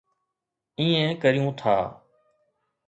[0.79, 1.75] ائين ڪريون ٿا